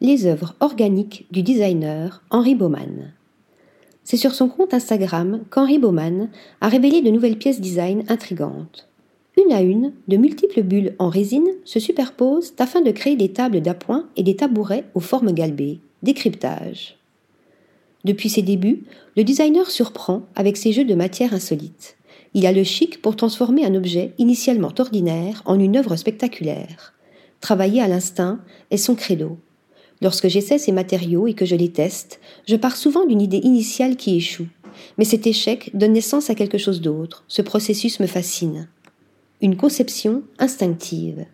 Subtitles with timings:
[0.00, 3.12] les œuvres organiques du designer Henri Baumann.
[4.02, 6.30] C'est sur son compte Instagram qu'Henri Baumann
[6.62, 8.88] a révélé de nouvelles pièces design intrigantes.
[9.36, 13.60] Une à une, de multiples bulles en résine se superposent afin de créer des tables
[13.60, 15.80] d'appoint et des tabourets aux formes galbées.
[16.02, 16.96] Décryptage.
[18.04, 18.84] Depuis ses débuts,
[19.18, 21.98] le designer surprend avec ses jeux de matière insolites.
[22.32, 26.94] Il a le chic pour transformer un objet initialement ordinaire en une œuvre spectaculaire.
[27.40, 28.40] Travailler à l'instinct
[28.70, 29.36] est son credo.
[30.02, 33.96] Lorsque j'essaie ces matériaux et que je les teste, je pars souvent d'une idée initiale
[33.96, 34.48] qui échoue.
[34.98, 37.24] Mais cet échec donne naissance à quelque chose d'autre.
[37.28, 38.68] Ce processus me fascine
[39.40, 41.24] une conception instinctive.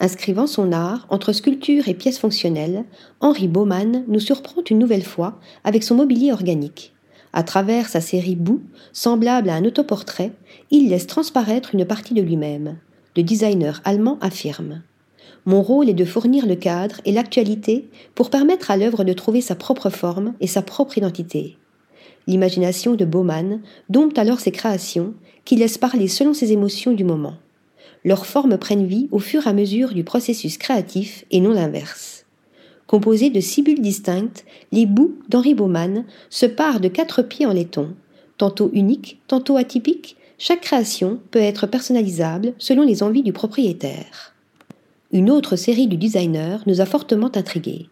[0.00, 2.84] Inscrivant son art entre sculpture et pièces fonctionnelles,
[3.20, 6.92] Henri Baumann nous surprend une nouvelle fois avec son mobilier organique.
[7.34, 8.62] À travers sa série Boue,
[8.92, 10.32] semblable à un autoportrait,
[10.70, 12.78] il laisse transparaître une partie de lui-même.
[13.16, 14.82] Le designer allemand affirme
[15.44, 19.40] Mon rôle est de fournir le cadre et l'actualité pour permettre à l'œuvre de trouver
[19.40, 21.56] sa propre forme et sa propre identité.
[22.26, 27.34] L'imagination de Baumann dompte alors ses créations, qui laissent parler selon ses émotions du moment.
[28.04, 32.24] Leurs formes prennent vie au fur et à mesure du processus créatif et non l'inverse.
[32.86, 37.52] Composés de six bulles distinctes, les bouts d'Henri Baumann se parent de quatre pieds en
[37.52, 37.94] laiton.
[38.38, 44.31] Tantôt uniques, tantôt atypiques, chaque création peut être personnalisable selon les envies du propriétaire.
[45.14, 47.90] Une autre série du designer nous a fortement intrigués.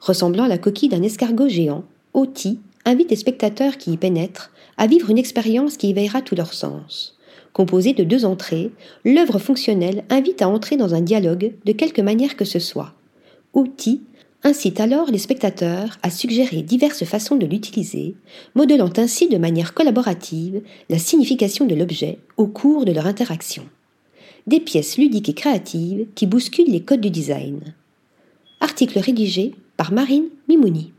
[0.00, 1.82] Ressemblant à la coquille d'un escargot géant,
[2.14, 6.54] Oti invite les spectateurs qui y pénètrent à vivre une expérience qui éveillera tout leur
[6.54, 7.18] sens.
[7.52, 8.70] Composée de deux entrées,
[9.04, 12.94] l'œuvre fonctionnelle invite à entrer dans un dialogue de quelque manière que ce soit.
[13.52, 14.02] Outil
[14.44, 18.14] incite alors les spectateurs à suggérer diverses façons de l'utiliser,
[18.54, 23.64] modelant ainsi de manière collaborative la signification de l'objet au cours de leur interaction.
[24.50, 27.72] Des pièces ludiques et créatives qui bousculent les codes du design.
[28.58, 30.92] Article rédigé par Marine Mimouni.